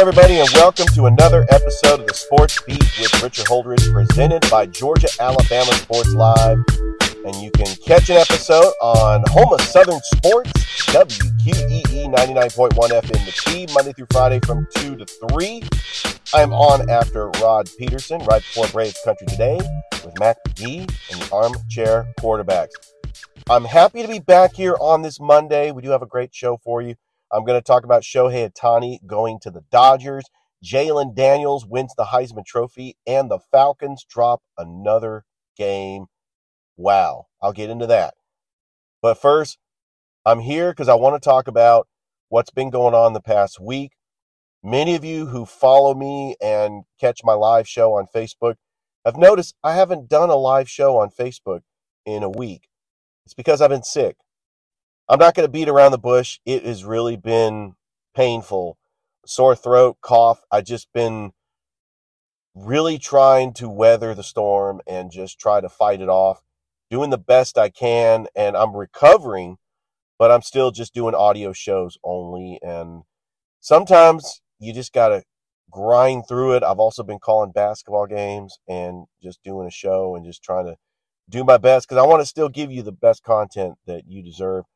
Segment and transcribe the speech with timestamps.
[0.00, 4.64] everybody, and welcome to another episode of the Sports Beat with Richard Holdridge, presented by
[4.64, 6.56] Georgia Alabama Sports Live.
[7.26, 10.52] And you can catch an episode on Homa Southern Sports,
[10.86, 15.62] WQEE 99.1 FM the T, Monday through Friday from 2 to 3.
[16.32, 19.60] I'm on after Rod Peterson, right before Braves Country Today,
[20.02, 20.78] with Matt McGee
[21.12, 22.70] and the Armchair Quarterbacks.
[23.50, 25.72] I'm happy to be back here on this Monday.
[25.72, 26.94] We do have a great show for you.
[27.32, 30.24] I'm going to talk about Shohei Ohtani going to the Dodgers.
[30.64, 35.24] Jalen Daniels wins the Heisman Trophy, and the Falcons drop another
[35.56, 36.06] game.
[36.76, 37.26] Wow.
[37.40, 38.14] I'll get into that.
[39.00, 39.58] But first,
[40.26, 41.88] I'm here because I want to talk about
[42.28, 43.92] what's been going on the past week.
[44.62, 48.56] Many of you who follow me and catch my live show on Facebook
[49.06, 51.60] have noticed I haven't done a live show on Facebook
[52.04, 52.68] in a week.
[53.24, 54.16] It's because I've been sick.
[55.10, 56.38] I'm not going to beat around the bush.
[56.46, 57.74] It has really been
[58.14, 58.78] painful.
[59.26, 60.44] Sore throat, cough.
[60.52, 61.32] I've just been
[62.54, 66.44] really trying to weather the storm and just try to fight it off,
[66.92, 68.28] doing the best I can.
[68.36, 69.56] And I'm recovering,
[70.16, 72.60] but I'm still just doing audio shows only.
[72.62, 73.02] And
[73.58, 75.24] sometimes you just got to
[75.72, 76.62] grind through it.
[76.62, 80.76] I've also been calling basketball games and just doing a show and just trying to
[81.28, 84.22] do my best because I want to still give you the best content that you
[84.22, 84.66] deserve.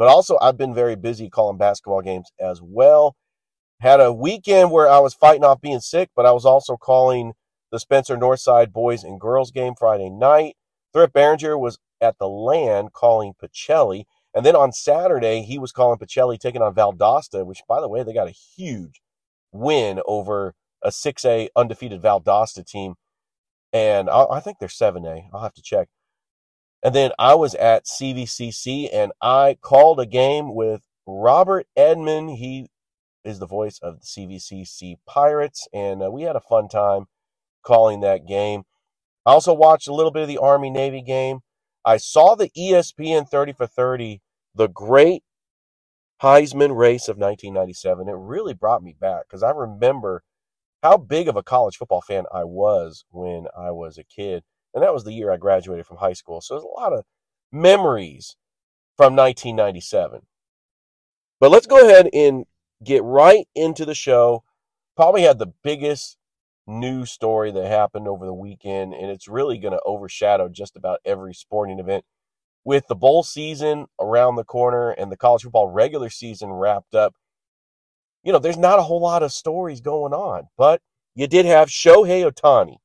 [0.00, 3.16] But also, I've been very busy calling basketball games as well.
[3.80, 7.34] Had a weekend where I was fighting off being sick, but I was also calling
[7.70, 10.56] the Spencer Northside boys and girls game Friday night.
[10.96, 14.04] Thurip Behringer was at the land calling Pacelli.
[14.34, 18.02] And then on Saturday, he was calling Pacelli taking on Valdosta, which, by the way,
[18.02, 19.02] they got a huge
[19.52, 22.94] win over a 6A undefeated Valdosta team.
[23.70, 25.24] And I, I think they're 7A.
[25.34, 25.88] I'll have to check.
[26.82, 32.38] And then I was at CVCC and I called a game with Robert Edmond.
[32.38, 32.68] He
[33.24, 37.06] is the voice of the CVCC Pirates, and uh, we had a fun time
[37.62, 38.62] calling that game.
[39.26, 41.40] I also watched a little bit of the Army Navy game.
[41.84, 44.20] I saw the ESPN 30 for 30,
[44.54, 45.22] the great
[46.22, 48.08] Heisman race of 1997.
[48.08, 50.22] It really brought me back because I remember
[50.82, 54.44] how big of a college football fan I was when I was a kid.
[54.74, 56.40] And that was the year I graduated from high school.
[56.40, 57.04] So there's a lot of
[57.52, 58.36] memories
[58.96, 60.22] from 1997.
[61.40, 62.44] But let's go ahead and
[62.84, 64.44] get right into the show.
[64.96, 66.18] Probably had the biggest
[66.66, 71.00] news story that happened over the weekend, and it's really going to overshadow just about
[71.04, 72.04] every sporting event.
[72.62, 77.14] With the bowl season around the corner and the college football regular season wrapped up,
[78.22, 80.82] you know, there's not a whole lot of stories going on, but
[81.14, 82.76] you did have Shohei Ohtani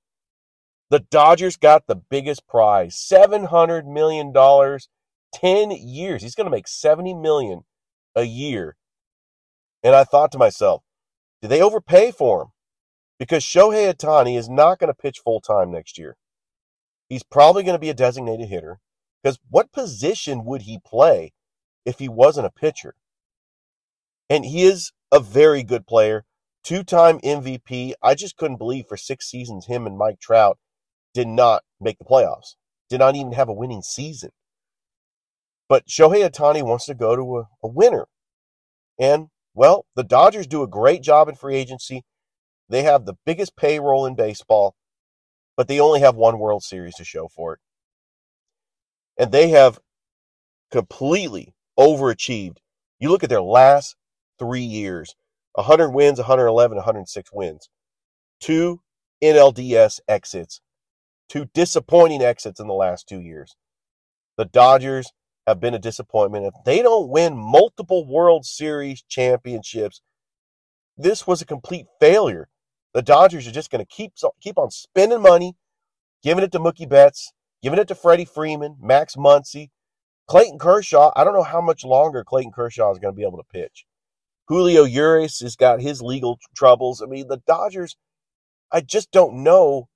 [0.89, 4.33] the Dodgers got the biggest prize, $700 million,
[5.33, 6.21] 10 years.
[6.21, 7.61] He's going to make $70 million
[8.15, 8.75] a year.
[9.83, 10.83] And I thought to myself,
[11.41, 12.47] did they overpay for him?
[13.19, 16.17] Because Shohei Ohtani is not going to pitch full time next year.
[17.07, 18.79] He's probably going to be a designated hitter.
[19.21, 21.33] Because what position would he play
[21.85, 22.95] if he wasn't a pitcher?
[24.29, 26.25] And he is a very good player,
[26.63, 27.93] two time MVP.
[28.03, 30.57] I just couldn't believe for six seasons him and Mike Trout
[31.15, 32.55] did not make the playoffs,
[32.89, 34.29] did not even have a winning season.
[35.67, 38.05] But Shohei Ohtani wants to go to a, a winner.
[38.99, 42.03] And, well, the Dodgers do a great job in free agency.
[42.69, 44.75] They have the biggest payroll in baseball,
[45.57, 47.59] but they only have one World Series to show for it.
[49.17, 49.79] And they have
[50.69, 52.57] completely overachieved.
[52.99, 53.95] You look at their last
[54.37, 55.15] three years
[55.53, 57.69] 100 wins, 111, 106 wins,
[58.41, 58.81] two
[59.23, 60.59] NLDS exits,
[61.29, 63.55] two disappointing exits in the last two years.
[64.37, 65.11] The Dodgers
[65.47, 66.45] have been a disappointment.
[66.45, 70.01] If they don't win multiple World Series championships,
[70.97, 72.47] this was a complete failure.
[72.93, 75.55] The Dodgers are just going to keep keep on spending money,
[76.23, 79.69] giving it to Mookie Betts, giving it to Freddie Freeman, Max Muncy,
[80.27, 81.11] Clayton Kershaw.
[81.15, 83.85] I don't know how much longer Clayton Kershaw is going to be able to pitch.
[84.47, 87.01] Julio Urias has got his legal troubles.
[87.01, 87.97] I mean, the Dodgers,
[88.71, 89.89] I just don't know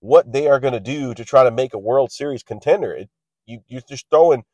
[0.00, 2.92] what they are going to do to try to make a World Series contender.
[2.92, 3.08] It,
[3.46, 4.44] you, you're just throwing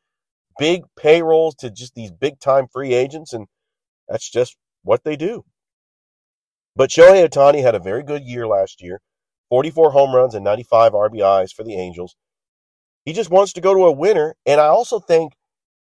[0.57, 3.47] big payrolls to just these big time free agents, and
[4.07, 5.43] that's just what they do.
[6.75, 9.01] But Shohei Ohtani had a very good year last year
[9.49, 12.15] 44 home runs and 95 RBIs for the Angels.
[13.05, 15.33] He just wants to go to a winner, and I also think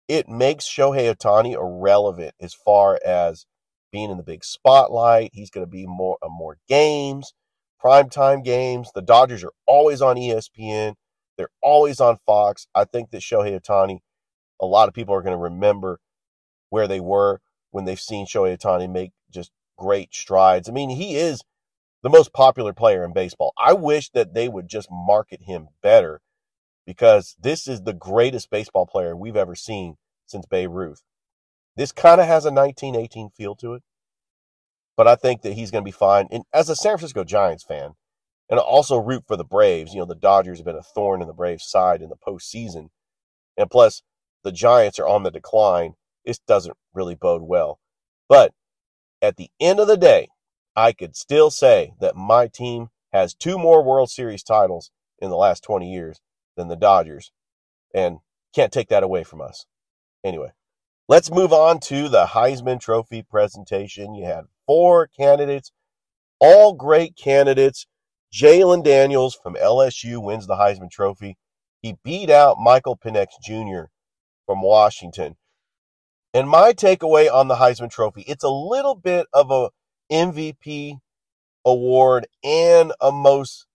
[0.07, 3.45] it makes Shohei Ohtani irrelevant as far as
[3.91, 5.31] being in the big spotlight.
[5.33, 7.33] He's going to be more uh, more games
[7.83, 8.91] primetime games.
[8.93, 10.95] The Dodgers are always on ESPN.
[11.37, 12.67] They're always on Fox.
[12.73, 13.99] I think that Shohei Ohtani,
[14.61, 15.99] a lot of people are going to remember
[16.69, 17.41] where they were
[17.71, 20.69] when they've seen Shohei Ohtani make just great strides.
[20.69, 21.43] I mean, he is
[22.03, 23.53] the most popular player in baseball.
[23.57, 26.21] I wish that they would just market him better
[26.85, 29.95] because this is the greatest baseball player we've ever seen
[30.25, 31.01] since Babe Ruth.
[31.75, 33.83] This kind of has a 1918 feel to it,
[34.95, 36.27] but I think that he's going to be fine.
[36.31, 37.91] And as a San Francisco Giants fan,
[38.49, 41.27] and also root for the Braves, you know, the Dodgers have been a thorn in
[41.27, 42.89] the Braves' side in the postseason.
[43.57, 44.03] And plus,
[44.43, 45.93] the Giants are on the decline.
[46.25, 47.79] This doesn't really bode well.
[48.27, 48.53] But
[49.21, 50.27] at the end of the day,
[50.75, 55.37] I could still say that my team has two more World Series titles in the
[55.37, 56.19] last 20 years
[56.57, 57.31] than the Dodgers.
[57.93, 58.19] And
[58.53, 59.65] can't take that away from us.
[60.23, 60.51] Anyway,
[61.07, 64.13] let's move on to the Heisman Trophy presentation.
[64.15, 65.71] You had four candidates,
[66.39, 67.85] all great candidates.
[68.33, 71.37] Jalen Daniels from LSU wins the Heisman Trophy.
[71.81, 73.89] He beat out Michael Penix Jr.
[74.47, 75.35] from Washington.
[76.33, 79.69] And my takeaway on the Heisman Trophy, it's a little bit of a
[80.11, 80.97] MVP
[81.63, 83.67] award and a most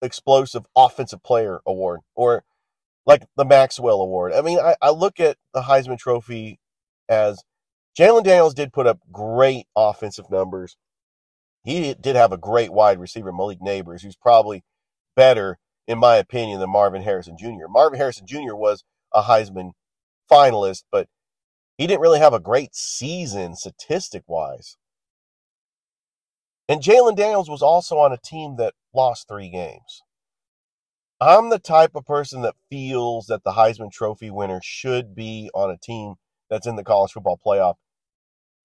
[0.00, 2.44] explosive offensive player award, or
[3.06, 4.32] like the Maxwell Award.
[4.32, 6.58] I mean, I, I look at the Heisman Trophy
[7.08, 7.42] as
[7.98, 10.76] Jalon Daniels did put up great offensive numbers.
[11.64, 14.64] He did have a great wide receiver, Malik Nabers, who's probably
[15.14, 17.68] better, in my opinion, than Marvin Harrison Jr.
[17.68, 18.54] Marvin Harrison Jr.
[18.54, 19.72] was a Heisman
[20.30, 21.08] finalist, but
[21.76, 24.76] he didn't really have a great season statistic wise.
[26.68, 30.02] And Jalen Daniels was also on a team that lost three games.
[31.20, 35.70] I'm the type of person that feels that the Heisman Trophy winner should be on
[35.70, 36.14] a team
[36.52, 37.74] that's in the college football playoff.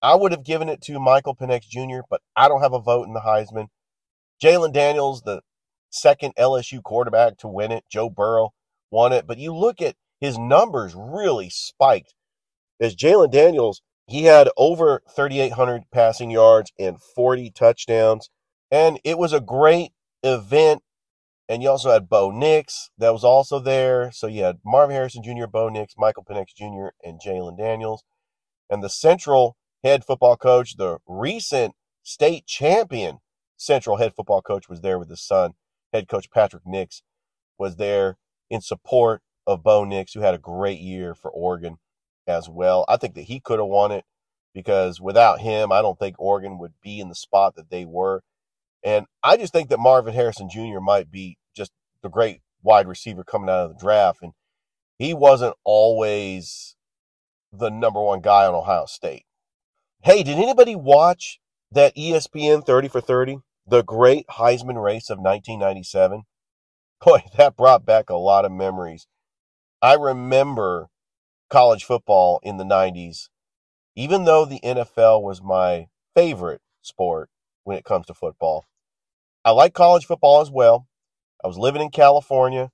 [0.01, 3.07] I would have given it to Michael Penix Jr., but I don't have a vote
[3.07, 3.67] in the Heisman.
[4.43, 5.41] Jalen Daniels, the
[5.89, 8.49] second LSU quarterback to win it, Joe Burrow
[8.91, 9.25] won it.
[9.25, 12.13] But you look at his numbers really spiked
[12.79, 18.29] as Jalen Daniels, he had over 3,800 passing yards and 40 touchdowns.
[18.69, 19.91] And it was a great
[20.23, 20.83] event.
[21.49, 24.11] And you also had Bo Nix that was also there.
[24.11, 28.03] So you had Marvin Harrison Jr., Bo Nix, Michael Penix Jr., and Jalon Daniels.
[28.69, 31.73] And the Central head football coach, the recent
[32.03, 33.19] state champion
[33.55, 35.53] Central head football coach, was there with his son.
[35.93, 37.01] Head coach Patrick Nix
[37.57, 38.17] was there
[38.49, 41.77] in support of Bo Nix, who had a great year for Oregon
[42.27, 42.83] as well.
[42.89, 44.03] I think that he could have won it
[44.53, 48.21] because without him, I don't think Oregon would be in the spot that they were.
[48.87, 50.79] And I just think that Marvin Harrison Jr.
[50.79, 51.73] might be just
[52.03, 54.19] the great wide receiver coming out of the draft.
[54.21, 54.31] And
[54.97, 56.77] he wasn't always
[57.51, 59.25] the number one guy on Ohio State.
[60.03, 63.39] Hey, did anybody watch that ESPN 30 for 30?
[63.67, 66.23] The great Heisman race of 1997?
[67.05, 69.05] Boy, that brought back a lot of memories.
[69.81, 70.87] I remember
[71.49, 73.27] college football in the 90s,
[73.97, 77.29] even though the NFL was my favorite sport
[77.65, 78.63] when it comes to football.
[79.47, 80.89] I like college football as well.
[81.41, 82.69] I was living in California.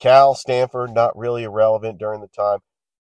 [0.00, 2.60] Cal, Stanford, not really irrelevant during the time.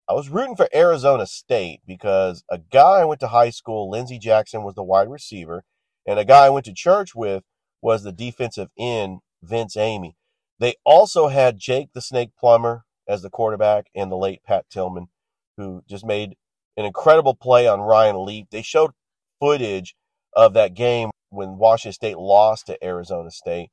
[0.08, 4.20] I was rooting for Arizona State because a guy I went to high school, Lindsey
[4.20, 5.64] Jackson, was the wide receiver,
[6.06, 7.42] and a guy I went to church with
[7.82, 10.12] was the defensive end, Vince Amey.
[10.60, 15.08] They also had Jake the Snake Plummer, as the quarterback and the late Pat Tillman,
[15.56, 16.36] who just made
[16.76, 18.46] an incredible play on Ryan Leaf.
[18.52, 18.92] They showed
[19.40, 19.96] footage
[20.32, 23.70] of that game when Washington State lost to Arizona State.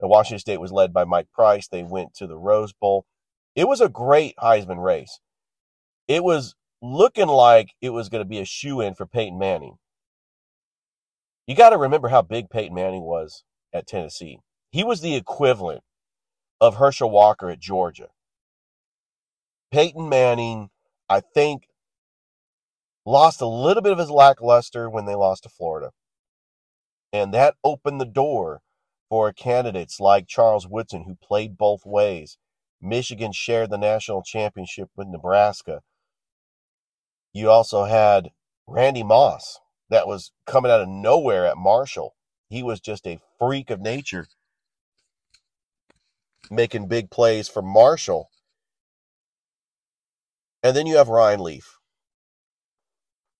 [0.00, 1.68] And Washington State was led by Mike Price.
[1.68, 3.04] They went to the Rose Bowl.
[3.54, 5.20] It was a great Heisman race.
[6.08, 9.76] It was looking like it was going to be a shoe in for Peyton Manning.
[11.46, 14.38] You got to remember how big Peyton Manning was at Tennessee.
[14.70, 15.82] He was the equivalent
[16.60, 18.08] of Herschel Walker at Georgia.
[19.72, 20.70] Peyton Manning,
[21.08, 21.64] I think,
[23.04, 25.90] lost a little bit of his lackluster when they lost to Florida.
[27.12, 28.62] And that opened the door
[29.08, 32.38] for candidates like Charles Woodson, who played both ways.
[32.80, 35.82] Michigan shared the national championship with Nebraska.
[37.32, 38.30] You also had
[38.66, 42.14] Randy Moss, that was coming out of nowhere at Marshall.
[42.48, 44.28] He was just a freak of nature,
[46.50, 48.30] making big plays for Marshall
[50.62, 51.78] and then you have Ryan Leaf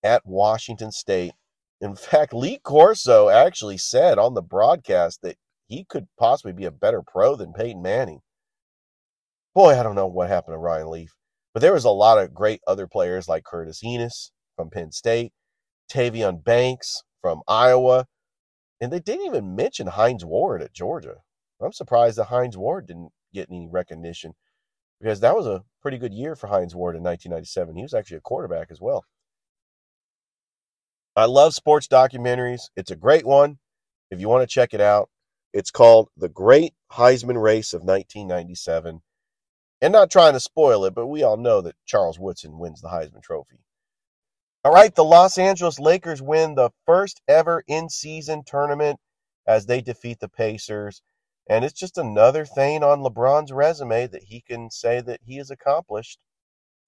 [0.02, 1.32] at Washington State.
[1.80, 6.70] In fact, Lee Corso actually said on the broadcast that he could possibly be a
[6.70, 8.20] better pro than Peyton Manning.
[9.54, 11.14] Boy, I don't know what happened to Ryan Leaf,
[11.54, 15.32] but there was a lot of great other players like Curtis Enis from Penn State,
[15.90, 18.06] Tavian Banks from Iowa,
[18.80, 21.16] and they didn't even mention Hines Ward at Georgia.
[21.60, 24.34] I'm surprised that Hines Ward didn't get any recognition
[25.00, 27.76] because that was a pretty good year for Hines Ward in 1997.
[27.76, 29.04] He was actually a quarterback as well.
[31.16, 32.70] I love sports documentaries.
[32.76, 33.58] It's a great one.
[34.10, 35.10] If you want to check it out,
[35.52, 39.02] it's called The Great Heisman Race of 1997.
[39.82, 42.88] And not trying to spoil it, but we all know that Charles Woodson wins the
[42.88, 43.60] Heisman Trophy.
[44.62, 49.00] All right, the Los Angeles Lakers win the first ever in season tournament
[49.46, 51.02] as they defeat the Pacers.
[51.48, 55.50] And it's just another thing on LeBron's resume that he can say that he has
[55.50, 56.18] accomplished.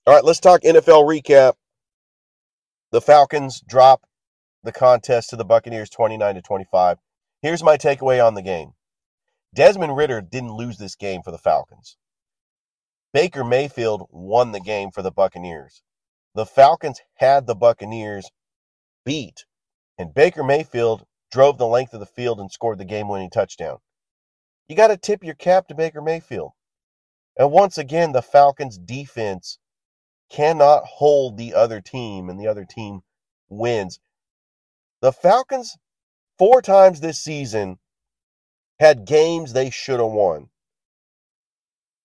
[0.06, 1.54] All right, let's talk NFL recap.
[2.90, 4.02] The Falcons drop
[4.62, 6.98] the contest to the Buccaneers 29 to 25.
[7.40, 8.72] Here's my takeaway on the game.
[9.54, 11.96] Desmond Ridder didn't lose this game for the Falcons.
[13.12, 15.82] Baker Mayfield won the game for the Buccaneers.
[16.34, 18.30] The Falcons had the Buccaneers
[19.04, 19.44] beat,
[19.98, 23.78] and Baker Mayfield drove the length of the field and scored the game winning touchdown.
[24.68, 26.52] You got to tip your cap to Baker Mayfield.
[27.36, 29.58] And once again, the Falcons defense
[30.30, 33.00] cannot hold the other team, and the other team
[33.50, 34.00] wins.
[35.02, 35.76] The Falcons,
[36.38, 37.80] four times this season,
[38.78, 40.50] had games they should have won.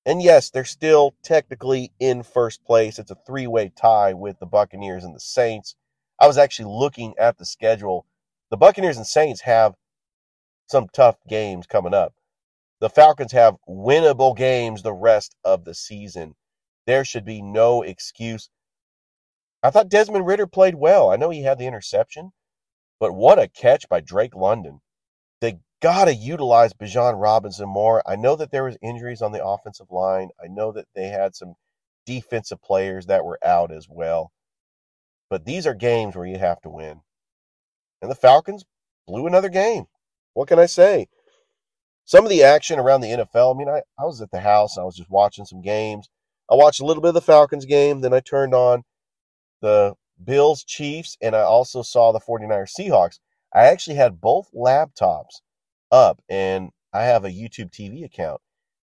[0.03, 2.97] And yes, they're still technically in first place.
[2.97, 5.75] It's a three way tie with the Buccaneers and the Saints.
[6.19, 8.07] I was actually looking at the schedule.
[8.49, 9.75] The Buccaneers and Saints have
[10.65, 12.15] some tough games coming up.
[12.79, 16.33] The Falcons have winnable games the rest of the season.
[16.87, 18.49] There should be no excuse.
[19.61, 21.11] I thought Desmond Ridder played well.
[21.11, 22.31] I know he had the interception,
[22.99, 24.81] but what a catch by Drake London.
[25.41, 28.01] They got to utilize Bijan Robinson more.
[28.07, 30.29] I know that there was injuries on the offensive line.
[30.43, 31.55] I know that they had some
[32.05, 34.31] defensive players that were out as well.
[35.29, 37.01] But these are games where you have to win.
[38.01, 38.63] And the Falcons
[39.07, 39.85] blew another game.
[40.33, 41.07] What can I say?
[42.05, 44.77] Some of the action around the NFL, I mean, I, I was at the house
[44.77, 46.09] I was just watching some games.
[46.49, 48.83] I watched a little bit of the Falcons game, then I turned on
[49.61, 53.19] the Bills Chiefs, and I also saw the 49ers Seahawks.
[53.53, 55.41] I actually had both laptops
[55.91, 58.41] up and I have a YouTube TV account.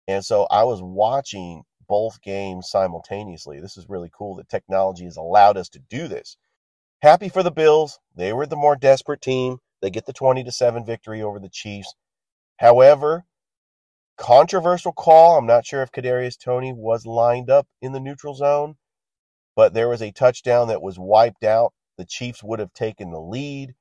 [0.07, 3.61] And so I was watching both games simultaneously.
[3.61, 6.37] This is really cool that technology has allowed us to do this.
[7.02, 7.99] Happy for the Bills.
[8.14, 9.59] They were the more desperate team.
[9.83, 11.95] They get the 20 to 7 victory over the Chiefs.
[12.59, 13.25] However,
[14.16, 15.37] controversial call.
[15.37, 18.76] I'm not sure if Kadarius Toney was lined up in the neutral zone,
[19.56, 21.73] but there was a touchdown that was wiped out.
[21.96, 23.75] The Chiefs would have taken the lead.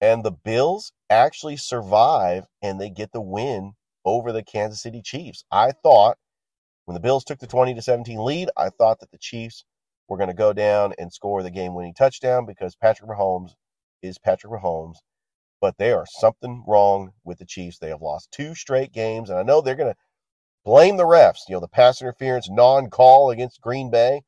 [0.00, 3.74] And the Bills actually survive and they get the win
[4.04, 5.44] over the Kansas City Chiefs.
[5.50, 6.18] I thought
[6.84, 9.64] when the Bills took the 20 to 17 lead, I thought that the Chiefs
[10.08, 13.52] were going to go down and score the game winning touchdown because Patrick Mahomes
[14.02, 14.96] is Patrick Mahomes.
[15.60, 17.78] But there are something wrong with the Chiefs.
[17.78, 19.98] They have lost two straight games, and I know they're going to
[20.64, 24.22] blame the refs, you know, the pass interference non call against Green Bay,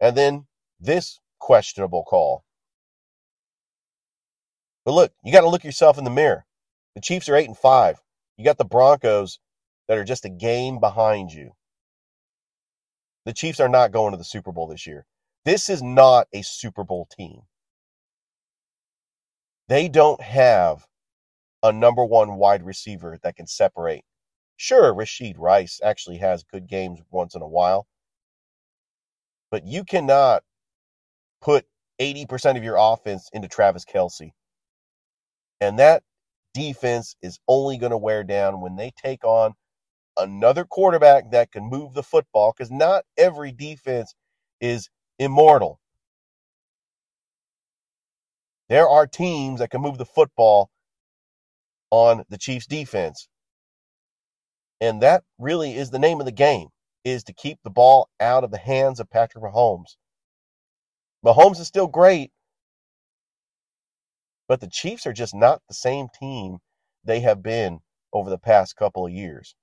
[0.00, 0.46] and then
[0.80, 2.44] this questionable call.
[4.84, 6.46] But look, you got to look yourself in the mirror.
[6.94, 8.00] The Chiefs are 8 and 5.
[8.36, 9.38] You got the Broncos
[9.86, 11.52] that are just a game behind you.
[13.24, 15.04] The Chiefs are not going to the Super Bowl this year.
[15.44, 17.42] This is not a Super Bowl team.
[19.68, 20.86] They don't have
[21.62, 24.04] a number one wide receiver that can separate.
[24.58, 27.88] Sure, Rashee Rice actually has good games once in a while,
[29.50, 30.44] but you cannot
[31.40, 31.66] put
[32.00, 34.32] 80% of your offense into Travis Kelce.
[35.60, 36.02] and that
[36.54, 39.54] defense is only going to wear down when they take on
[40.18, 44.14] another quarterback that can move the football because not every defense
[44.60, 45.80] is immortal.
[48.68, 50.70] There are teams that can move the football
[51.90, 53.28] on the Chiefs defense.
[54.80, 56.68] And that really is the name of the game
[57.04, 59.96] is to keep the ball out of the hands of Patrick Mahomes.
[61.24, 62.30] Mahomes is still great,
[64.46, 66.58] but the Chiefs are just not the same team
[67.04, 67.80] they have been
[68.12, 69.54] over the past couple of years.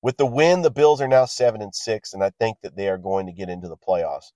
[0.00, 2.88] With the win, the Bills are now 7 and 6 and I think that they
[2.88, 4.32] are going to get into the playoffs.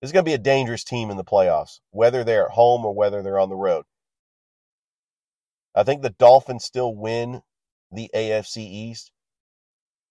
[0.00, 2.84] This is going to be a dangerous team in the playoffs, whether they're at home
[2.84, 3.84] or whether they're on the road.
[5.74, 7.42] I think the Dolphins still win
[7.92, 9.10] the AFC East,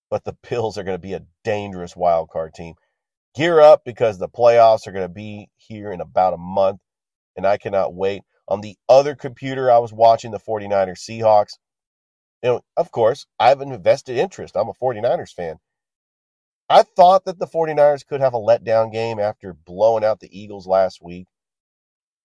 [0.09, 2.75] but the Bills are going to be a dangerous wild card team.
[3.35, 6.81] Gear up because the playoffs are going to be here in about a month
[7.35, 8.23] and I cannot wait.
[8.47, 11.53] On the other computer, I was watching the 49ers Seahawks.
[12.43, 14.55] You know, of course, I have an invested interest.
[14.57, 15.57] I'm a 49ers fan.
[16.69, 20.67] I thought that the 49ers could have a letdown game after blowing out the Eagles
[20.67, 21.27] last week.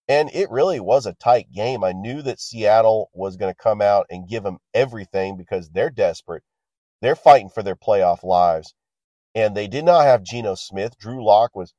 [0.07, 1.83] And it really was a tight game.
[1.83, 5.89] I knew that Seattle was going to come out and give them everything because they're
[5.89, 6.43] desperate.
[7.01, 8.73] They're fighting for their playoff lives.
[9.33, 10.97] And they did not have Geno Smith.
[10.97, 11.73] Drew Lock was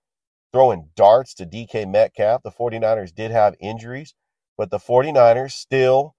[0.53, 2.43] throwing darts to DK Metcalf.
[2.43, 4.15] The 49ers did have injuries,
[4.57, 6.15] but the 49ers still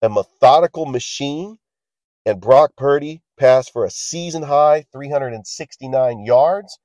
[0.00, 1.58] a methodical machine.
[2.24, 6.78] And Brock Purdy passed for a season high 369 yards.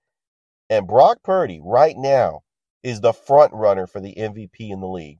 [0.69, 2.41] And Brock Purdy right now
[2.83, 5.19] is the front runner for the MVP in the league.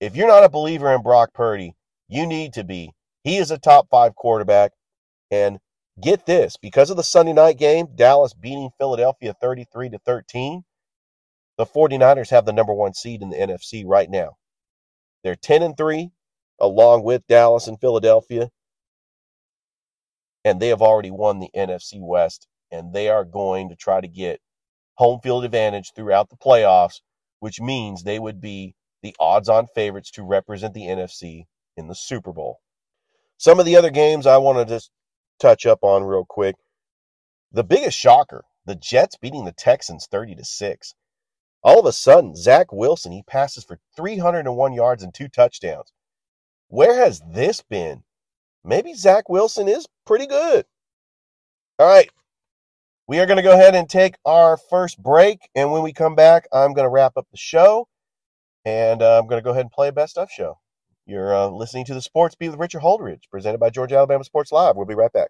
[0.00, 1.74] If you're not a believer in Brock Purdy,
[2.08, 2.92] you need to be.
[3.24, 4.72] He is a top five quarterback.
[5.30, 5.58] And
[6.00, 10.62] get this because of the Sunday night game, Dallas beating Philadelphia 33 to 13,
[11.58, 14.36] the 49ers have the number one seed in the NFC right now.
[15.24, 16.10] They're 10 and 3,
[16.60, 18.50] along with Dallas and Philadelphia.
[20.44, 24.06] And they have already won the NFC West, and they are going to try to
[24.06, 24.40] get
[24.96, 27.00] home field advantage throughout the playoffs,
[27.40, 31.44] which means they would be the odds on favorites to represent the NFC
[31.76, 32.60] in the Super Bowl.
[33.38, 34.90] Some of the other games I want to just
[35.38, 36.56] touch up on real quick.
[37.52, 40.94] The biggest shocker, the Jets beating the Texans 30 to 6.
[41.62, 45.92] All of a sudden, Zach Wilson, he passes for 301 yards and two touchdowns.
[46.68, 48.02] Where has this been?
[48.64, 50.64] Maybe Zach Wilson is pretty good.
[51.78, 52.10] All right.
[53.08, 55.48] We are going to go ahead and take our first break.
[55.54, 57.86] And when we come back, I'm going to wrap up the show.
[58.64, 60.58] And uh, I'm going to go ahead and play a best of show.
[61.06, 64.50] You're uh, listening to the Sports Beat with Richard Holdridge, presented by Georgia Alabama Sports
[64.50, 64.74] Live.
[64.74, 65.28] We'll be right back.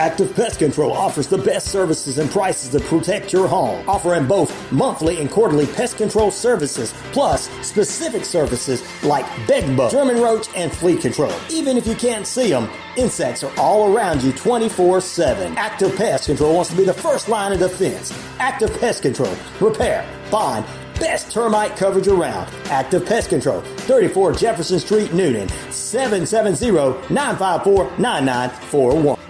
[0.00, 4.72] Active Pest Control offers the best services and prices to protect your home, offering both
[4.72, 10.72] monthly and quarterly pest control services, plus specific services like bed bug, German roach, and
[10.72, 11.34] flea control.
[11.50, 15.54] Even if you can't see them, insects are all around you 24 7.
[15.58, 18.10] Active Pest Control wants to be the first line of defense.
[18.38, 20.64] Active Pest Control, repair, bond,
[20.98, 22.50] best termite coverage around.
[22.70, 29.29] Active Pest Control, 34 Jefferson Street, Newton, 770 954 9941.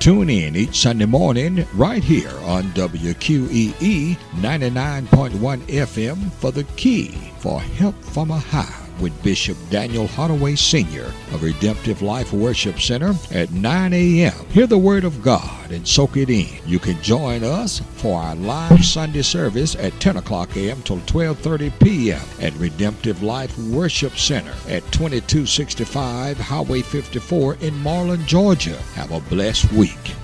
[0.00, 7.60] Tune in each Sunday morning right here on WQEE 99.1 FM for the key for
[7.60, 11.06] help from a high with Bishop Daniel Hardaway Sr.
[11.32, 14.46] of Redemptive Life Worship Center at 9 a.m.
[14.50, 16.60] Hear the Word of God and soak it in.
[16.66, 20.82] You can join us for our live Sunday service at 10 o'clock a.m.
[20.82, 22.20] till 12.30 p.m.
[22.40, 28.76] at Redemptive Life Worship Center at 2265 Highway 54 in Marlin, Georgia.
[28.94, 30.14] Have a blessed week.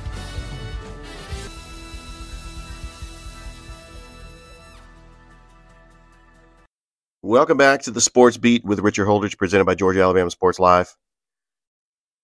[7.26, 10.94] Welcome back to the Sports Beat with Richard Holdridge, presented by Georgia Alabama Sports Live.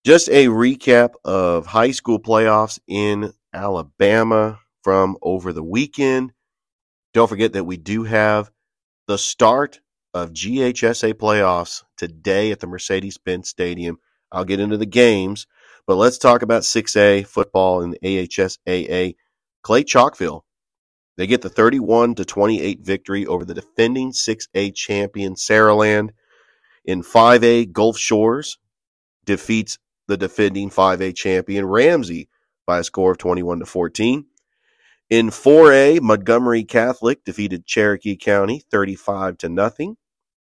[0.05, 6.31] Just a recap of high school playoffs in Alabama from over the weekend.
[7.13, 8.49] Don't forget that we do have
[9.09, 9.81] the start
[10.13, 13.97] of GHSA playoffs today at the Mercedes Benz Stadium.
[14.31, 15.47] I'll get into the games,
[15.85, 19.15] but let's talk about 6A football and the AHSAA.
[19.63, 20.43] Clay Chalkville
[21.17, 26.09] they get the 31 to 28 victory over the defending 6A champion Saraland.
[26.85, 28.57] In 5A, Gulf Shores
[29.25, 32.29] defeats the defending 5A champion Ramsey
[32.65, 34.25] by a score of 21 to 14.
[35.09, 39.97] In 4A, Montgomery Catholic defeated Cherokee County 35 to nothing.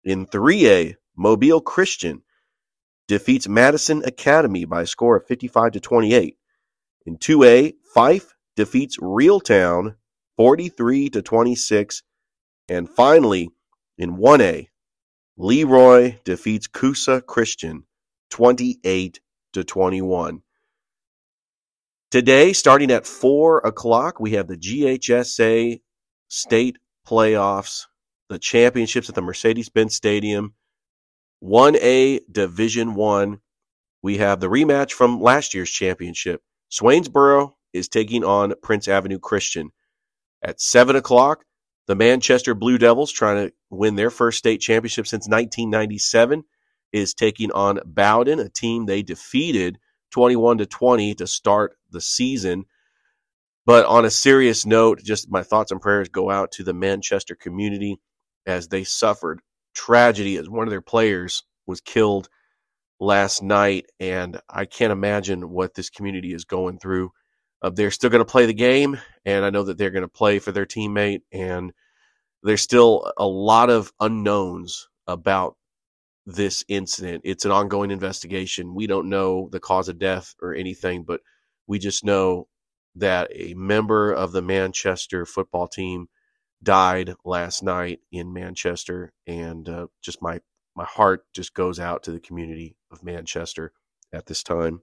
[0.04, 2.22] In 3A, Mobile Christian
[3.08, 6.36] defeats Madison Academy by a score of 55 to 28.
[7.04, 9.96] In 2A, Fyffe defeats Reeltown
[10.36, 12.02] 43 to 26.
[12.68, 13.50] And finally,
[13.98, 14.68] in 1A,
[15.36, 17.84] Leroy defeats Coosa Christian
[18.30, 19.20] 28
[19.52, 20.42] to 21.
[22.10, 25.80] Today, starting at 4 o'clock, we have the GHSA
[26.28, 27.86] state playoffs,
[28.28, 30.54] the championships at the Mercedes Benz Stadium.
[31.42, 33.40] 1A Division 1.
[34.02, 36.42] We have the rematch from last year's championship.
[36.70, 39.70] Swainsboro is taking on Prince Avenue Christian.
[40.46, 41.44] At 7 o'clock,
[41.88, 46.44] the Manchester Blue Devils, trying to win their first state championship since 1997,
[46.92, 49.78] is taking on Bowdon, a team they defeated
[50.12, 52.64] 21 to 20 to start the season.
[53.64, 57.34] But on a serious note, just my thoughts and prayers go out to the Manchester
[57.34, 58.00] community
[58.46, 59.40] as they suffered
[59.74, 62.28] tragedy as one of their players was killed
[63.00, 63.86] last night.
[63.98, 67.10] And I can't imagine what this community is going through.
[67.66, 70.08] Uh, they're still going to play the game, and I know that they're going to
[70.08, 71.22] play for their teammate.
[71.32, 71.72] And
[72.44, 75.56] there's still a lot of unknowns about
[76.26, 77.22] this incident.
[77.24, 78.76] It's an ongoing investigation.
[78.76, 81.22] We don't know the cause of death or anything, but
[81.66, 82.46] we just know
[82.94, 86.06] that a member of the Manchester football team
[86.62, 90.40] died last night in Manchester, and uh, just my
[90.76, 93.72] my heart just goes out to the community of Manchester
[94.12, 94.82] at this time.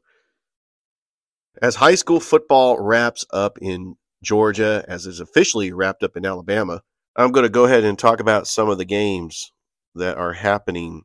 [1.62, 6.82] As high school football wraps up in Georgia, as is officially wrapped up in Alabama,
[7.16, 9.52] I'm going to go ahead and talk about some of the games
[9.94, 11.04] that are happening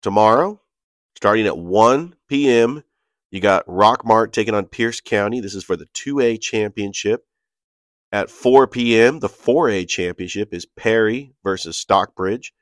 [0.00, 0.62] tomorrow,
[1.16, 2.82] starting at 1 p.m.
[3.30, 5.40] You got Rockmart taking on Pierce County.
[5.40, 7.26] This is for the 2A championship.
[8.10, 12.54] At 4 p.m., the 4A championship is Perry versus Stockbridge.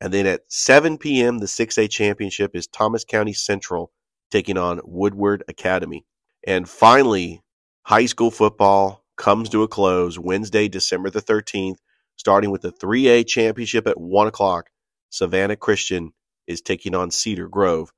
[0.00, 3.90] And then at 7 p.m., the 6A championship is Thomas County Central
[4.30, 6.06] taking on Woodward Academy.
[6.46, 7.42] And finally,
[7.82, 11.78] high school football comes to a close Wednesday, December the 13th,
[12.16, 14.70] starting with the 3A championship at 1 o'clock.
[15.10, 16.12] Savannah Christian
[16.46, 17.92] is taking on Cedar Grove.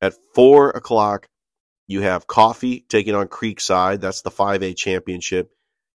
[0.00, 1.26] At 4 o'clock,
[1.88, 4.00] you have Coffee taking on Creekside.
[4.00, 5.50] That's the 5A championship.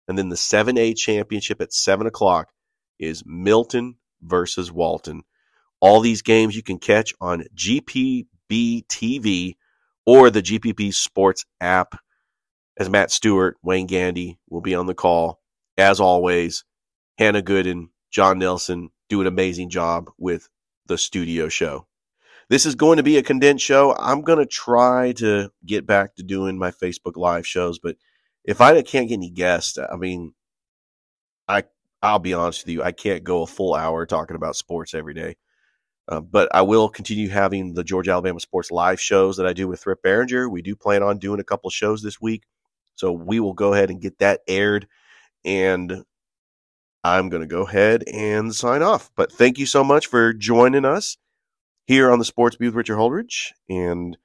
[0.09, 2.49] And then the 7A championship at 7 o'clock
[2.99, 5.23] is Milton versus Walton.
[5.81, 8.27] All these games you can catch on GPB
[8.87, 9.55] TV
[10.07, 11.95] or the GPB Sports app.
[12.79, 15.41] As Matt Stewart, Wayne Gandy will be on the call.
[15.77, 16.65] As always,
[17.19, 20.49] Hannah Gooden, John Nelson do an amazing job with
[20.87, 21.87] the studio show.
[22.49, 23.95] This is going to be a condensed show.
[23.99, 27.97] I'm going to try to get back to doing my Facebook live shows, but
[28.45, 30.35] if I can't get any guests, I mean,
[31.49, 31.65] I
[32.03, 35.15] I'll be honest with you, I can't go a full hour talking about sports every
[35.15, 35.37] day.
[36.09, 39.69] Uh, but I will continue having the Georgia Alabama Sports live shows that I do
[39.69, 40.49] with Thrift Barringer.
[40.49, 42.43] We do plan on doing a couple shows this week,
[42.97, 44.89] so we will go ahead and get that aired.
[45.45, 46.05] And
[47.05, 49.11] I'm going to go ahead and sign off.
[49.17, 51.17] But thank you so much for joining us
[51.87, 53.53] here on the Sports Beat with Richard Holdridge.
[53.69, 54.17] And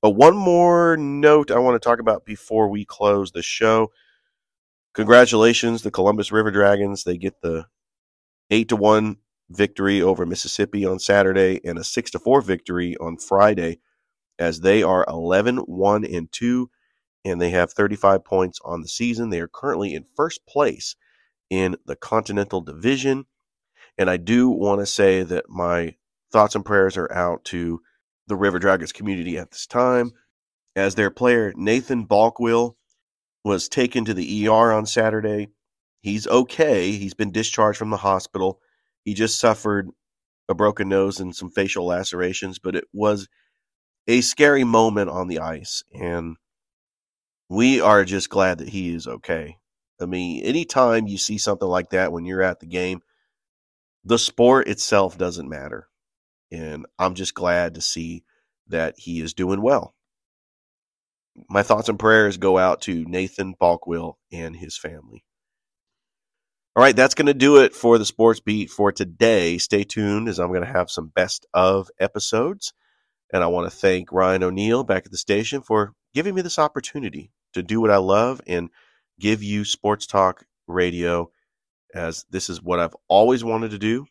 [0.00, 3.92] but one more note I want to talk about before we close the show.
[4.94, 7.04] Congratulations, the Columbus River Dragons.
[7.04, 7.66] They get the
[8.50, 9.18] eight to one
[9.56, 13.78] victory over Mississippi on Saturday and a six to four victory on Friday,
[14.38, 16.70] as they are 11 1 and 2,
[17.24, 19.30] and they have 35 points on the season.
[19.30, 20.96] They are currently in first place
[21.50, 23.26] in the Continental Division.
[23.98, 25.96] And I do want to say that my
[26.32, 27.80] thoughts and prayers are out to
[28.26, 30.12] the River Dragons community at this time,
[30.74, 32.76] as their player Nathan Balkwill
[33.44, 35.48] was taken to the ER on Saturday.
[36.00, 36.92] He's okay.
[36.92, 38.60] He's been discharged from the hospital.
[39.04, 39.90] He just suffered
[40.48, 43.28] a broken nose and some facial lacerations, but it was
[44.06, 45.82] a scary moment on the ice.
[45.92, 46.36] And
[47.48, 49.56] we are just glad that he is okay.
[50.00, 53.02] I mean, anytime you see something like that when you're at the game,
[54.04, 55.88] the sport itself doesn't matter.
[56.50, 58.24] And I'm just glad to see
[58.68, 59.94] that he is doing well.
[61.48, 65.24] My thoughts and prayers go out to Nathan Balkwill and his family.
[66.74, 69.58] All right, that's going to do it for the sports beat for today.
[69.58, 72.72] Stay tuned as I'm going to have some best of episodes.
[73.30, 76.58] And I want to thank Ryan O'Neill back at the station for giving me this
[76.58, 78.70] opportunity to do what I love and
[79.20, 81.30] give you sports talk radio,
[81.94, 84.06] as this is what I've always wanted to do.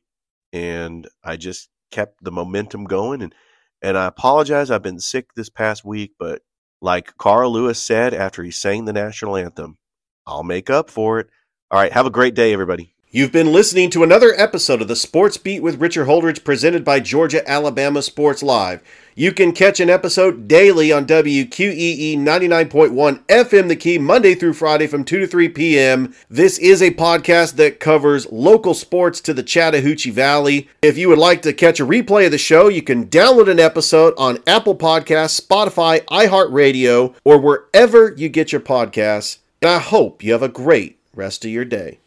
[0.54, 3.24] And I just kept the momentum going.
[3.24, 3.34] And,
[3.82, 4.70] and I apologize.
[4.70, 6.44] I've been sick this past week, but
[6.80, 9.80] like Carl Lewis said after he sang the national anthem,
[10.28, 11.30] I'll make up for it.
[11.72, 11.94] All right.
[11.94, 12.94] Have a great day, everybody.
[13.14, 17.00] You've been listening to another episode of the Sports Beat with Richard Holdridge presented by
[17.02, 18.82] Georgia Alabama Sports Live.
[19.16, 24.88] You can catch an episode daily on WQEE 99.1 FM The Key Monday through Friday
[24.88, 26.14] from 2 to 3 p.m.
[26.30, 30.70] This is a podcast that covers local sports to the Chattahoochee Valley.
[30.82, 33.60] If you would like to catch a replay of the show, you can download an
[33.60, 39.40] episode on Apple Podcasts, Spotify, iHeartRadio, or wherever you get your podcasts.
[39.62, 42.00] And I hope you have a great rest of your day.